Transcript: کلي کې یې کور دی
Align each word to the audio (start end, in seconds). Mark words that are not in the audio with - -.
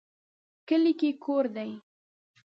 کلي 0.67 0.93
کې 0.99 1.09
یې 1.15 1.19
کور 1.23 1.45
دی 1.55 1.71